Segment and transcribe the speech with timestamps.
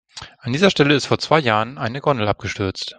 [0.39, 2.89] An dieser Stelle ist vor zwei Jahren eine Gondel abgestürzt.